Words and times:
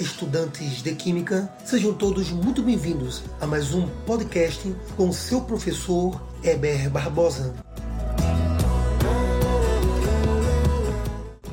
estudantes 0.00 0.82
de 0.82 0.94
Química, 0.94 1.52
sejam 1.62 1.92
todos 1.92 2.30
muito 2.30 2.62
bem-vindos 2.62 3.22
a 3.38 3.46
mais 3.46 3.74
um 3.74 3.86
podcast 4.06 4.74
com 4.96 5.12
seu 5.12 5.42
professor 5.42 6.18
Heber 6.42 6.88
Barbosa. 6.88 7.54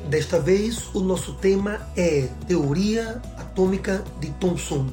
Desta 0.08 0.40
vez, 0.40 0.88
o 0.94 1.00
nosso 1.00 1.34
tema 1.34 1.86
é 1.94 2.26
Teoria 2.46 3.20
Atômica 3.36 4.02
de 4.18 4.30
Thomson. 4.32 4.86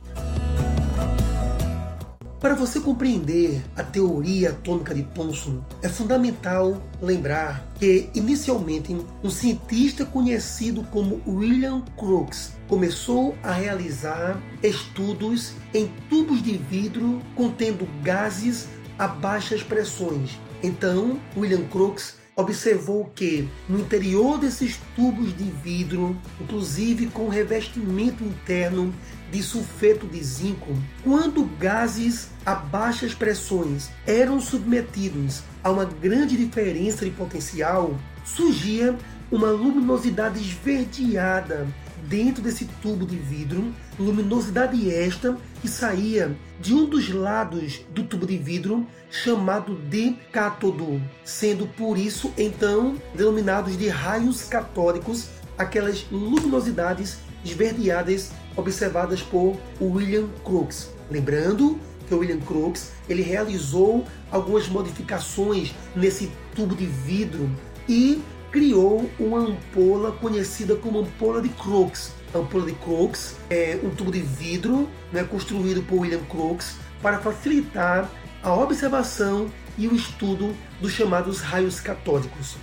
Para 2.45 2.53
você 2.53 2.79
compreender 2.79 3.59
a 3.75 3.81
teoria 3.81 4.51
atômica 4.51 4.93
de 4.93 5.01
Thomson, 5.01 5.63
é 5.81 5.89
fundamental 5.89 6.79
lembrar 7.01 7.67
que, 7.79 8.07
inicialmente, 8.13 8.95
um 9.23 9.31
cientista 9.31 10.05
conhecido 10.05 10.83
como 10.91 11.23
William 11.25 11.81
Crookes 11.97 12.51
começou 12.67 13.35
a 13.41 13.51
realizar 13.51 14.39
estudos 14.61 15.53
em 15.73 15.91
tubos 16.07 16.43
de 16.43 16.55
vidro 16.55 17.19
contendo 17.33 17.87
gases 18.03 18.67
a 18.99 19.07
baixas 19.07 19.63
pressões. 19.63 20.37
Então, 20.61 21.19
William 21.35 21.63
Crookes 21.63 22.13
observou 22.35 23.09
que 23.15 23.47
no 23.69 23.79
interior 23.79 24.37
desses 24.37 24.77
tubos 24.95 25.35
de 25.35 25.45
vidro, 25.45 26.17
inclusive 26.39 27.07
com 27.07 27.29
revestimento 27.29 28.23
interno 28.23 28.93
de 29.31 29.41
sulfeto 29.41 30.05
de 30.05 30.21
zinco, 30.23 30.75
quando 31.03 31.45
gases 31.57 32.29
a 32.45 32.53
baixas 32.53 33.13
pressões 33.13 33.89
eram 34.05 34.39
submetidos 34.39 35.43
a 35.63 35.71
uma 35.71 35.85
grande 35.85 36.35
diferença 36.35 37.05
de 37.05 37.11
potencial, 37.11 37.97
surgia 38.23 38.95
uma 39.31 39.49
luminosidade 39.49 40.39
esverdeada 40.39 41.67
dentro 42.07 42.41
desse 42.41 42.65
tubo 42.81 43.05
de 43.05 43.15
vidro, 43.15 43.73
luminosidade 43.99 44.93
esta 44.93 45.37
que 45.61 45.67
saía 45.67 46.35
de 46.59 46.73
um 46.73 46.85
dos 46.85 47.09
lados 47.09 47.81
do 47.91 48.03
tubo 48.03 48.25
de 48.25 48.37
vidro 48.37 48.85
chamado 49.09 49.75
de 49.75 50.13
cátodo, 50.31 51.01
sendo 51.23 51.67
por 51.67 51.97
isso 51.97 52.33
então 52.37 52.95
denominados 53.13 53.77
de 53.77 53.87
raios 53.87 54.43
catódicos 54.43 55.29
aquelas 55.57 56.05
luminosidades 56.11 57.17
esverdeadas 57.43 58.31
observadas 58.55 59.21
por 59.21 59.57
William 59.79 60.27
Crookes. 60.43 60.89
Lembrando 61.09 61.79
que 62.07 62.13
o 62.13 62.19
William 62.19 62.39
Crookes 62.39 62.91
ele 63.09 63.21
realizou 63.21 64.05
algumas 64.31 64.67
modificações 64.67 65.73
nesse 65.95 66.31
tubo 66.55 66.75
de 66.75 66.85
vidro 66.85 67.49
e 67.87 68.21
criou 68.55 69.11
uma 69.19 69.39
ampola 69.39 70.13
conhecida 70.13 70.77
como 70.77 70.99
ampola 70.99 71.41
de 71.41 71.49
Crookes. 71.49 72.13
A 72.33 72.37
ampola 72.37 72.65
de 72.65 72.71
Crookes 72.75 73.35
é 73.49 73.77
um 73.83 73.89
tubo 73.89 74.13
de 74.13 74.21
vidro 74.21 74.89
né, 75.11 75.25
construído 75.25 75.83
por 75.83 75.99
William 75.99 76.23
Crookes 76.29 76.77
para 77.01 77.19
facilitar 77.19 78.09
a 78.41 78.53
observação 78.53 79.51
e 79.77 79.89
o 79.89 79.93
estudo 79.93 80.55
dos 80.79 80.93
chamados 80.93 81.41
raios 81.41 81.81
catódicos. 81.81 82.55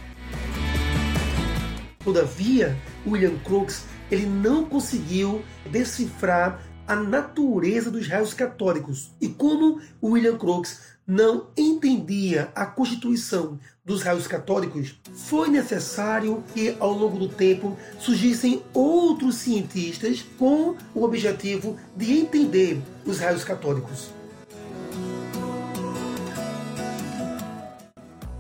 Todavia, 2.03 2.75
William 3.07 3.37
Crookes 3.45 3.85
ele 4.11 4.25
não 4.25 4.65
conseguiu 4.65 5.45
decifrar 5.70 6.59
a 6.86 6.97
natureza 6.97 7.91
dos 7.91 8.08
raios 8.08 8.34
catódicos 8.34 9.11
e 9.20 9.28
como 9.28 9.80
William 10.02 10.36
Crookes 10.36 10.80
não 11.06 11.48
entendia 11.56 12.50
a 12.55 12.64
constituição 12.64 13.58
dos 13.84 14.02
raios 14.02 14.28
catódicos, 14.28 15.00
foi 15.12 15.48
necessário 15.48 16.42
que, 16.55 16.77
ao 16.78 16.92
longo 16.92 17.19
do 17.19 17.28
tempo, 17.28 17.77
surgissem 17.98 18.62
outros 18.73 19.36
cientistas 19.36 20.24
com 20.39 20.77
o 20.95 21.02
objetivo 21.02 21.77
de 21.96 22.20
entender 22.20 22.80
os 23.05 23.18
raios 23.18 23.42
catódicos. 23.42 24.11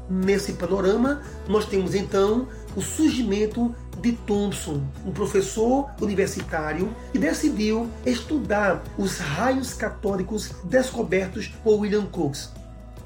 Nesse 0.08 0.52
panorama, 0.52 1.22
nós 1.48 1.64
temos 1.64 1.94
então 1.94 2.46
o 2.76 2.80
surgimento 2.80 3.74
de 4.00 4.12
Thomson, 4.12 4.82
um 5.06 5.12
professor 5.12 5.90
universitário 6.00 6.94
que 7.12 7.18
decidiu 7.18 7.88
estudar 8.04 8.82
os 8.98 9.18
raios 9.18 9.74
catódicos 9.74 10.52
descobertos 10.64 11.48
por 11.62 11.80
William 11.80 12.06
Crookes. 12.06 12.50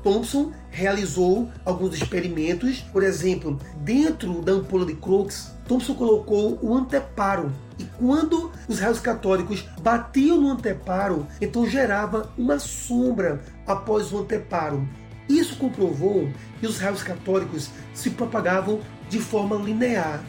Thomson 0.03 0.53
realizou 0.71 1.51
alguns 1.65 1.95
experimentos, 1.95 2.81
por 2.93 3.03
exemplo, 3.03 3.59
dentro 3.79 4.41
da 4.41 4.53
ampola 4.53 4.87
de 4.87 4.95
Crookes, 4.95 5.51
Thomson 5.67 5.95
colocou 5.95 6.59
o 6.63 6.75
anteparo 6.77 7.53
e 7.79 7.85
quando 7.99 8.51
os 8.69 8.79
raios 8.79 9.01
catódicos 9.01 9.67
batiam 9.81 10.41
no 10.41 10.51
anteparo, 10.51 11.27
então 11.41 11.69
gerava 11.69 12.31
uma 12.39 12.59
sombra 12.59 13.43
após 13.67 14.13
o 14.13 14.19
anteparo. 14.19 14.89
Isso 15.29 15.57
comprovou 15.57 16.31
que 16.61 16.67
os 16.67 16.79
raios 16.79 17.03
catódicos 17.03 17.71
se 17.93 18.11
propagavam 18.11 18.81
de 19.09 19.19
forma 19.19 19.57
linear. 19.57 20.25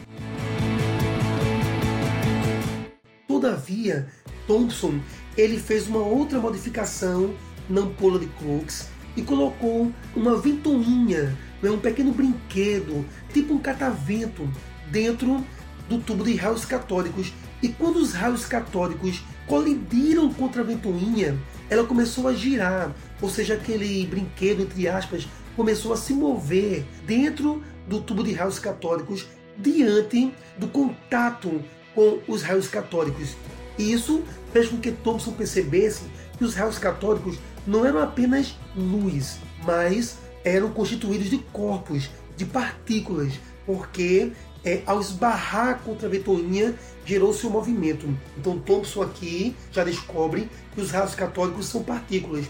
Todavia, 3.26 4.08
Thomson 4.46 5.00
ele 5.36 5.58
fez 5.58 5.86
uma 5.86 6.00
outra 6.00 6.40
modificação 6.40 7.32
na 7.68 7.82
ampola 7.82 8.18
de 8.18 8.26
Crookes 8.26 8.88
e 9.16 9.22
colocou 9.22 9.92
uma 10.16 10.36
ventoinha, 10.36 11.36
né, 11.62 11.70
um 11.70 11.78
pequeno 11.78 12.12
brinquedo, 12.12 13.04
tipo 13.32 13.54
um 13.54 13.58
catavento, 13.58 14.48
dentro 14.90 15.44
do 15.88 15.98
tubo 15.98 16.24
de 16.24 16.34
raios 16.34 16.64
catódicos. 16.64 17.32
E 17.62 17.68
quando 17.68 17.96
os 17.96 18.12
raios 18.12 18.46
catódicos 18.46 19.22
colidiram 19.48 20.32
contra 20.32 20.62
a 20.62 20.64
ventoinha, 20.64 21.38
ela 21.68 21.84
começou 21.84 22.28
a 22.28 22.34
girar, 22.34 22.94
ou 23.20 23.28
seja, 23.28 23.54
aquele 23.54 24.06
brinquedo, 24.06 24.62
entre 24.62 24.86
aspas, 24.86 25.26
começou 25.56 25.92
a 25.92 25.96
se 25.96 26.12
mover 26.12 26.84
dentro 27.04 27.62
do 27.88 28.00
tubo 28.00 28.22
de 28.22 28.32
raios 28.32 28.58
catódicos 28.58 29.26
diante 29.56 30.32
do 30.56 30.68
contato 30.68 31.62
com 31.94 32.20
os 32.28 32.42
raios 32.42 32.68
catódicos. 32.68 33.34
E 33.76 33.92
isso 33.92 34.22
fez 34.52 34.68
com 34.68 34.76
que 34.76 34.92
Thomson 34.92 35.32
percebesse 35.32 36.04
que 36.36 36.44
os 36.44 36.54
raios 36.54 36.78
catódicos 36.78 37.38
não 37.66 37.84
eram 37.84 38.00
apenas 38.00 38.56
luz, 38.76 39.38
mas 39.64 40.18
eram 40.44 40.70
constituídos 40.70 41.30
de 41.30 41.38
corpos, 41.52 42.08
de 42.36 42.44
partículas, 42.44 43.32
porque 43.66 44.32
é, 44.64 44.82
ao 44.86 45.00
esbarrar 45.00 45.80
contra 45.80 46.08
a 46.08 46.10
ventoinha 46.10 46.74
gerou-se 47.04 47.46
um 47.46 47.50
movimento. 47.50 48.06
Então 48.36 48.58
Thomson 48.58 49.02
aqui 49.02 49.56
já 49.72 49.84
descobre 49.84 50.48
que 50.74 50.80
os 50.80 50.90
raios 50.90 51.14
catódicos 51.14 51.66
são 51.66 51.82
partículas. 51.82 52.46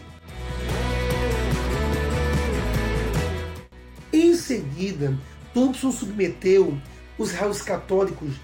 Em 4.13 4.35
seguida, 4.35 5.17
Thomson 5.53 5.93
submeteu 5.93 6.77
os 7.19 7.33
raios 7.33 7.63
catódicos 7.63 8.35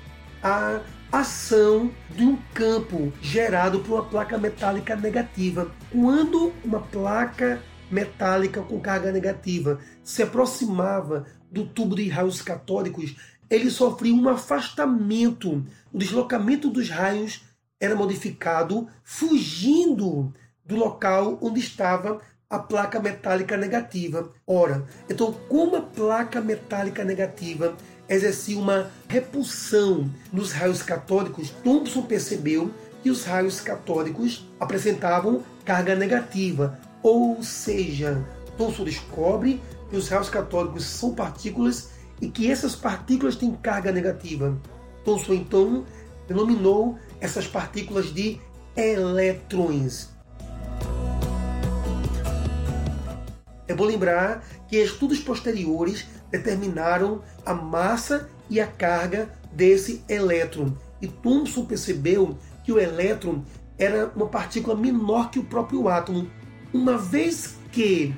à 0.42 0.80
ação 1.10 1.90
de 2.10 2.24
um 2.24 2.36
campo 2.52 3.12
gerado 3.22 3.80
por 3.80 3.94
uma 3.94 4.04
placa 4.04 4.36
metálica 4.36 4.96
negativa. 4.96 5.70
Quando 5.90 6.52
uma 6.64 6.80
placa 6.80 7.62
metálica 7.90 8.60
com 8.62 8.80
carga 8.80 9.12
negativa 9.12 9.78
se 10.02 10.22
aproximava 10.22 11.26
do 11.50 11.64
tubo 11.64 11.94
de 11.94 12.08
raios 12.08 12.42
catódicos, 12.42 13.14
ele 13.54 13.70
sofria 13.70 14.14
um 14.14 14.28
afastamento. 14.28 15.64
O 15.92 15.98
deslocamento 15.98 16.68
dos 16.68 16.90
raios 16.90 17.42
era 17.80 17.94
modificado, 17.94 18.88
fugindo 19.02 20.32
do 20.64 20.76
local 20.76 21.38
onde 21.40 21.60
estava 21.60 22.20
a 22.48 22.58
placa 22.58 23.00
metálica 23.00 23.56
negativa. 23.56 24.30
Ora, 24.46 24.84
então, 25.08 25.32
como 25.48 25.76
a 25.76 25.82
placa 25.82 26.40
metálica 26.40 27.04
negativa 27.04 27.76
exercia 28.08 28.58
uma 28.58 28.90
repulsão 29.08 30.10
nos 30.32 30.52
raios 30.52 30.82
catódicos, 30.82 31.50
Thomson 31.62 32.02
percebeu 32.02 32.70
que 33.02 33.10
os 33.10 33.24
raios 33.24 33.60
catódicos 33.60 34.46
apresentavam 34.58 35.42
carga 35.64 35.94
negativa, 35.94 36.78
ou 37.02 37.42
seja, 37.42 38.24
Thomson 38.56 38.84
descobre 38.84 39.60
que 39.90 39.96
os 39.96 40.08
raios 40.08 40.28
catódicos 40.28 40.84
são 40.84 41.14
partículas 41.14 41.90
e 42.20 42.28
que 42.28 42.50
essas 42.50 42.74
partículas 42.74 43.36
têm 43.36 43.52
carga 43.52 43.92
negativa. 43.92 44.56
Thomson 45.04 45.34
então 45.34 45.84
denominou 46.26 46.98
essas 47.20 47.46
partículas 47.46 48.12
de 48.12 48.40
elétrons. 48.76 50.10
É 53.66 53.74
bom 53.74 53.84
lembrar 53.84 54.44
que 54.68 54.76
estudos 54.76 55.20
posteriores 55.20 56.06
determinaram 56.30 57.22
a 57.46 57.54
massa 57.54 58.28
e 58.50 58.60
a 58.60 58.66
carga 58.66 59.30
desse 59.52 60.02
elétron. 60.08 60.74
E 61.00 61.08
Thomson 61.08 61.64
percebeu 61.64 62.36
que 62.62 62.72
o 62.72 62.78
elétron 62.78 63.42
era 63.78 64.10
uma 64.14 64.26
partícula 64.26 64.76
menor 64.76 65.30
que 65.30 65.38
o 65.38 65.44
próprio 65.44 65.88
átomo, 65.88 66.30
uma 66.72 66.96
vez 66.96 67.56
que 67.72 68.14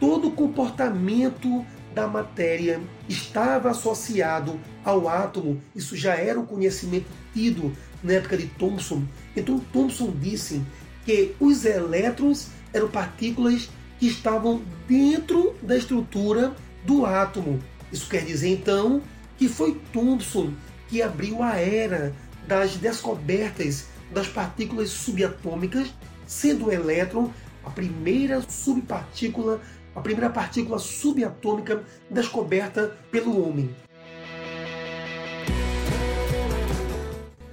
todo 0.00 0.30
comportamento 0.30 1.64
da 1.94 2.06
matéria 2.06 2.80
estava 3.08 3.70
associado 3.70 4.58
ao 4.84 5.08
átomo, 5.08 5.60
isso 5.74 5.96
já 5.96 6.14
era 6.14 6.38
um 6.38 6.46
conhecimento 6.46 7.06
tido 7.32 7.72
na 8.02 8.14
época 8.14 8.36
de 8.36 8.46
Thomson. 8.46 9.02
Então 9.36 9.58
Thomson 9.72 10.12
disse 10.20 10.62
que 11.04 11.34
os 11.40 11.64
elétrons 11.64 12.48
eram 12.72 12.88
partículas 12.88 13.68
que 13.98 14.06
estavam 14.06 14.62
dentro 14.86 15.54
da 15.62 15.76
estrutura 15.76 16.54
do 16.84 17.04
átomo. 17.04 17.58
Isso 17.90 18.08
quer 18.08 18.24
dizer 18.24 18.48
então 18.48 19.02
que 19.36 19.48
foi 19.48 19.80
Thomson 19.92 20.52
que 20.88 21.02
abriu 21.02 21.42
a 21.42 21.56
era 21.56 22.14
das 22.46 22.76
descobertas 22.76 23.86
das 24.10 24.26
partículas 24.26 24.88
subatômicas, 24.88 25.88
sendo 26.26 26.66
o 26.66 26.72
elétron 26.72 27.30
a 27.64 27.70
primeira 27.70 28.40
subpartícula, 28.40 29.60
a 29.98 30.00
primeira 30.00 30.30
partícula 30.30 30.78
subatômica 30.78 31.82
descoberta 32.08 32.96
pelo 33.10 33.46
homem. 33.46 33.74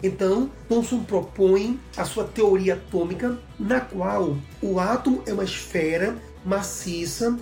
Então, 0.04 0.52
Thomson 0.70 1.04
propõe 1.04 1.80
a 1.98 2.06
sua 2.06 2.26
teoria 2.26 2.76
atômica, 2.76 3.40
na 3.60 3.82
qual 3.82 4.38
o 4.62 4.80
átomo 4.80 5.24
é 5.26 5.34
uma 5.34 5.44
esfera 5.44 6.16
maciça 6.46 7.36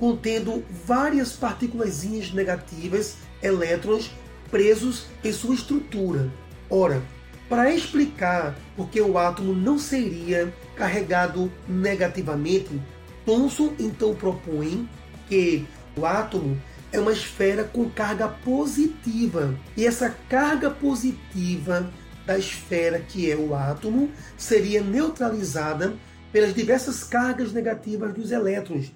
contendo 0.00 0.64
várias 0.84 1.32
partículas 1.32 2.02
negativas, 2.32 3.18
elétrons, 3.40 4.10
presos 4.50 5.06
em 5.22 5.32
sua 5.32 5.54
estrutura. 5.54 6.28
Ora, 6.68 7.00
para 7.48 7.72
explicar 7.72 8.56
por 8.76 8.88
que 8.88 9.00
o 9.00 9.16
átomo 9.16 9.54
não 9.54 9.78
seria 9.78 10.52
carregado 10.76 11.50
negativamente, 11.68 12.80
Thomson 13.28 13.74
então 13.78 14.14
propõe 14.14 14.88
que 15.28 15.66
o 15.94 16.06
átomo 16.06 16.58
é 16.90 16.98
uma 16.98 17.12
esfera 17.12 17.62
com 17.62 17.90
carga 17.90 18.26
positiva. 18.26 19.54
E 19.76 19.84
essa 19.84 20.08
carga 20.30 20.70
positiva 20.70 21.92
da 22.24 22.38
esfera, 22.38 22.98
que 23.00 23.30
é 23.30 23.36
o 23.36 23.54
átomo, 23.54 24.10
seria 24.38 24.82
neutralizada 24.82 25.94
pelas 26.32 26.54
diversas 26.54 27.04
cargas 27.04 27.52
negativas 27.52 28.14
dos 28.14 28.30
elétrons. 28.30 28.90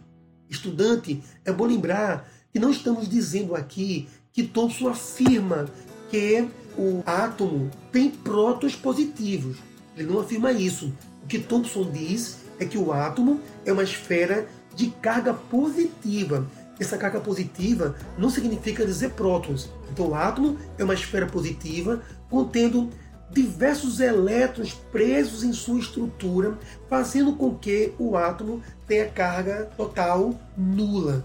Estudante, 0.49 1.23
é 1.45 1.53
bom 1.53 1.67
lembrar 1.67 2.27
que 2.51 2.59
não 2.59 2.71
estamos 2.71 3.11
dizendo 3.11 3.55
aqui 3.55 4.09
que 4.33 4.45
Thomson 4.45 4.89
afirma 4.89 5.67
que 6.11 6.49
o 6.79 7.03
átomo 7.05 7.71
tem 7.93 8.09
prótons 8.09 8.75
positivos. 8.75 9.59
Ele 9.95 10.11
não 10.11 10.21
afirma 10.21 10.53
isso. 10.53 10.91
O 11.23 11.27
que 11.27 11.39
Thomson 11.39 11.91
diz 11.93 12.42
é 12.63 12.67
que 12.67 12.79
o 12.79 12.93
átomo 12.93 13.41
é 13.65 13.73
uma 13.73 13.83
esfera 13.83 14.47
de 14.75 14.89
carga 14.89 15.35
positiva. 15.35 16.47
Essa 16.79 16.97
carga 16.97 17.21
positiva 17.21 17.95
não 18.17 18.31
significa 18.31 18.87
dizer 18.87 19.11
prótons. 19.11 19.71
Então, 19.91 20.09
o 20.09 20.15
átomo 20.15 20.57
é 20.79 20.85
uma 20.85 20.95
esfera 20.95 21.27
positiva 21.27 22.03
contendo 22.31 22.89
diversos 23.31 24.01
elétrons 24.01 24.75
presos 24.91 25.43
em 25.43 25.53
sua 25.53 25.79
estrutura, 25.79 26.59
fazendo 26.89 27.35
com 27.35 27.55
que 27.55 27.93
o 27.99 28.17
átomo 28.17 28.63
tenha 28.87 29.09
carga 29.09 29.71
total 29.77 30.35
nula. 30.57 31.25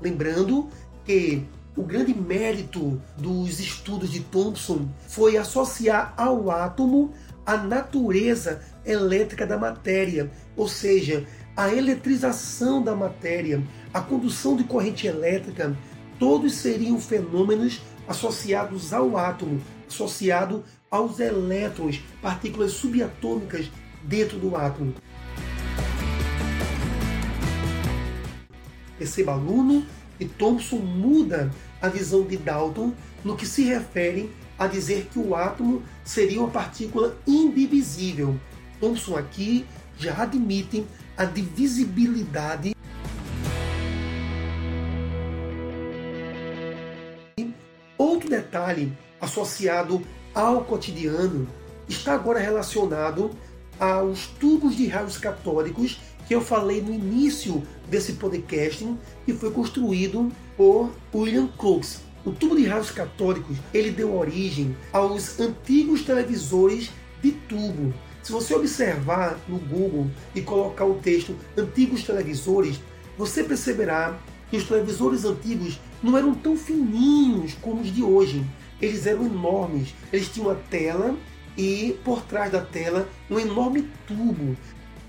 Lembrando 0.00 0.68
que 1.04 1.44
o 1.76 1.82
grande 1.82 2.14
mérito 2.14 3.00
dos 3.16 3.60
estudos 3.60 4.10
de 4.10 4.20
Thomson 4.20 4.88
foi 5.06 5.36
associar 5.36 6.14
ao 6.16 6.50
átomo 6.50 7.12
a 7.50 7.56
natureza 7.56 8.62
elétrica 8.86 9.44
da 9.44 9.58
matéria, 9.58 10.30
ou 10.56 10.68
seja, 10.68 11.26
a 11.56 11.74
eletrização 11.74 12.80
da 12.80 12.94
matéria, 12.94 13.60
a 13.92 14.00
condução 14.00 14.54
de 14.54 14.62
corrente 14.62 15.08
elétrica, 15.08 15.76
todos 16.16 16.54
seriam 16.54 17.00
fenômenos 17.00 17.82
associados 18.06 18.92
ao 18.92 19.16
átomo, 19.16 19.60
associado 19.88 20.62
aos 20.88 21.18
elétrons, 21.18 22.00
partículas 22.22 22.70
subatômicas 22.70 23.68
dentro 24.04 24.38
do 24.38 24.54
átomo. 24.54 24.94
Perceba, 28.96 29.32
aluno, 29.32 29.84
que 30.18 30.24
Thomson 30.24 30.76
muda 30.76 31.50
a 31.82 31.88
visão 31.88 32.22
de 32.22 32.36
Dalton 32.36 32.92
no 33.24 33.36
que 33.36 33.44
se 33.44 33.64
refere 33.64 34.30
a 34.60 34.66
dizer 34.66 35.08
que 35.10 35.18
o 35.18 35.34
átomo 35.34 35.82
seria 36.04 36.38
uma 36.38 36.50
partícula 36.50 37.16
indivisível. 37.26 38.38
Thomson 38.78 39.16
aqui 39.16 39.64
já 39.98 40.22
admite 40.22 40.86
a 41.16 41.24
divisibilidade 41.24 42.76
Outro 47.96 48.28
detalhe 48.28 48.92
associado 49.20 50.02
ao 50.34 50.64
cotidiano 50.64 51.48
está 51.88 52.14
agora 52.14 52.38
relacionado 52.38 53.30
aos 53.78 54.26
tubos 54.26 54.76
de 54.76 54.86
raios 54.86 55.16
catódicos 55.16 55.98
que 56.28 56.34
eu 56.34 56.40
falei 56.40 56.80
no 56.82 56.92
início 56.92 57.62
desse 57.88 58.12
podcast, 58.12 58.86
que 59.24 59.32
foi 59.32 59.50
construído 59.50 60.30
por 60.56 60.90
William 61.14 61.48
Crookes. 61.58 62.09
O 62.24 62.32
tubo 62.32 62.54
de 62.54 62.66
raios 62.66 62.90
catódicos 62.90 63.56
ele 63.72 63.90
deu 63.90 64.14
origem 64.14 64.76
aos 64.92 65.40
antigos 65.40 66.02
televisores 66.02 66.90
de 67.22 67.32
tubo. 67.32 67.94
Se 68.22 68.30
você 68.30 68.54
observar 68.54 69.38
no 69.48 69.58
Google 69.58 70.10
e 70.34 70.42
colocar 70.42 70.84
o 70.84 70.96
texto 70.96 71.34
antigos 71.56 72.04
televisores, 72.04 72.78
você 73.16 73.42
perceberá 73.42 74.18
que 74.50 74.58
os 74.58 74.64
televisores 74.64 75.24
antigos 75.24 75.80
não 76.02 76.18
eram 76.18 76.34
tão 76.34 76.56
fininhos 76.56 77.54
como 77.54 77.80
os 77.80 77.92
de 77.94 78.02
hoje. 78.02 78.44
Eles 78.82 79.06
eram 79.06 79.24
enormes. 79.24 79.94
Eles 80.12 80.28
tinham 80.28 80.48
uma 80.48 80.56
tela 80.56 81.16
e 81.56 81.98
por 82.04 82.22
trás 82.22 82.52
da 82.52 82.60
tela 82.60 83.08
um 83.30 83.38
enorme 83.38 83.88
tubo. 84.06 84.56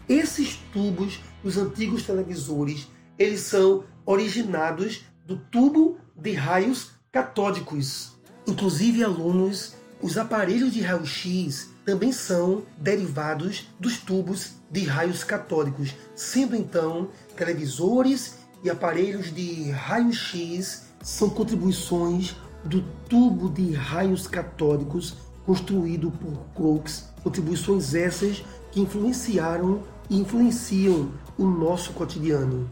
Esses 0.07 0.55
tubos, 0.71 1.19
os 1.43 1.57
antigos 1.57 2.03
televisores, 2.03 2.87
eles 3.19 3.41
são 3.41 3.83
originados 4.05 5.03
do 5.25 5.35
tubo 5.37 5.97
de 6.15 6.31
raios 6.31 7.00
catódicos. 7.11 8.13
Inclusive, 8.47 9.03
alunos, 9.03 9.75
os 10.01 10.17
aparelhos 10.17 10.71
de 10.71 10.81
raio-x 10.81 11.69
também 11.85 12.11
são 12.11 12.63
derivados 12.77 13.67
dos 13.79 13.97
tubos 13.97 14.53
de 14.71 14.85
raios 14.85 15.23
catódicos, 15.23 15.93
sendo 16.15 16.55
então 16.55 17.09
televisores 17.35 18.37
e 18.63 18.69
aparelhos 18.69 19.33
de 19.33 19.69
raio-x 19.71 20.83
são 21.03 21.29
contribuições 21.29 22.35
do 22.63 22.81
tubo 23.09 23.49
de 23.49 23.73
raios 23.73 24.27
catódicos 24.27 25.15
construído 25.45 26.11
por 26.11 26.45
Crookes, 26.55 27.05
contribuições 27.23 27.93
essas 27.93 28.43
que 28.71 28.79
influenciaram 28.79 29.83
e 30.09 30.17
influenciam 30.17 31.11
o 31.37 31.45
nosso 31.45 31.91
cotidiano. 31.93 32.69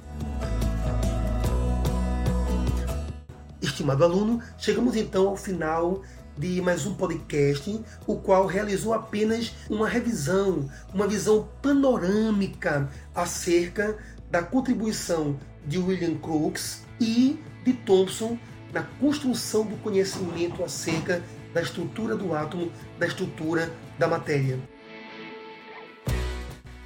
Estimado 3.80 4.04
aluno, 4.04 4.44
chegamos 4.58 4.98
então 4.98 5.30
ao 5.30 5.38
final 5.38 6.02
de 6.38 6.62
mais 6.62 6.86
um 6.86 6.96
podcast, 6.96 7.82
o 8.06 8.18
qual 8.18 8.46
realizou 8.46 8.94
apenas 8.94 9.54
uma 9.70 9.88
revisão, 9.88 10.70
uma 10.94 11.08
visão 11.08 11.48
panorâmica 11.62 12.90
acerca 13.16 13.98
da 14.30 14.44
contribuição 14.44 15.40
de 15.66 15.78
William 15.78 16.16
Crookes 16.18 16.84
e 17.00 17.40
de 17.64 17.72
Thomson 17.72 18.38
na 18.74 18.84
construção 18.84 19.66
do 19.66 19.78
conhecimento 19.78 20.62
acerca 20.62 21.24
da 21.54 21.62
estrutura 21.62 22.18
do 22.18 22.34
átomo, 22.34 22.70
da 23.00 23.08
estrutura 23.08 23.72
da 23.98 24.10
matéria. 24.10 24.60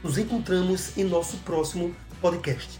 Nos 0.03 0.19
encontramos 0.19 0.95
em 0.95 1.05
nosso 1.05 1.37
próximo 1.37 1.95
podcast. 2.21 2.79